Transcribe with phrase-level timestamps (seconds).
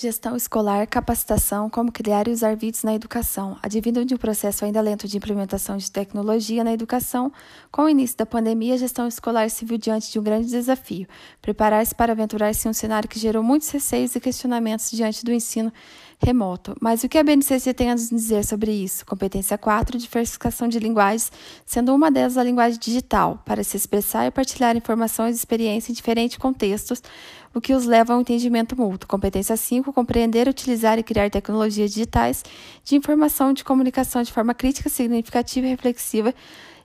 [0.00, 3.58] Gestão escolar, capacitação, como criar e usar vídeos na educação.
[3.62, 7.30] Advindo de um processo ainda lento de implementação de tecnologia na educação,
[7.70, 11.06] com o início da pandemia, a gestão escolar se viu diante de um grande desafio:
[11.42, 15.70] preparar-se para aventurar-se em um cenário que gerou muitos receios e questionamentos diante do ensino
[16.22, 16.76] remoto.
[16.80, 19.06] Mas o que a BNCC tem a nos dizer sobre isso?
[19.06, 21.32] Competência 4, diversificação de linguagens,
[21.64, 25.94] sendo uma delas a linguagem digital, para se expressar e partilhar informações e experiências em
[25.94, 27.02] diferentes contextos,
[27.54, 29.08] o que os leva a um entendimento mútuo.
[29.08, 32.44] Competência 5, compreender, utilizar e criar tecnologias digitais
[32.84, 36.34] de informação e de comunicação de forma crítica, significativa, reflexiva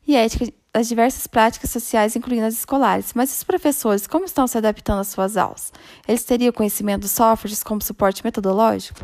[0.07, 3.13] e ética as diversas práticas sociais, incluindo as escolares.
[3.13, 5.71] Mas os professores, como estão se adaptando às suas aulas?
[6.05, 8.99] Eles teriam conhecimento dos softwares como suporte metodológico?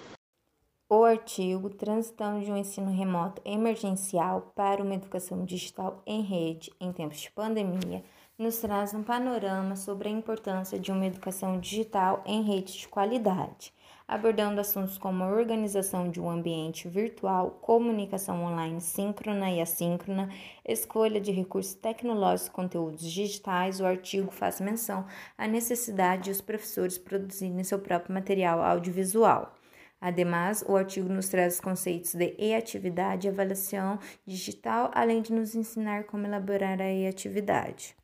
[1.00, 6.92] o artigo Transitando de um ensino remoto emergencial para uma educação digital em rede em
[6.92, 8.04] tempos de pandemia
[8.38, 13.74] nos traz um panorama sobre a importância de uma educação digital em rede de qualidade,
[14.08, 20.30] abordando assuntos como a organização de um ambiente virtual, comunicação online síncrona e assíncrona,
[20.64, 23.80] escolha de recursos tecnológicos e conteúdos digitais.
[23.80, 29.54] O artigo faz menção à necessidade de os professores produzirem seu próprio material audiovisual.
[30.04, 35.56] Ademais, o artigo nos traz os conceitos de e-atividade e avaliação digital, além de nos
[35.56, 37.96] ensinar como elaborar a e-atividade.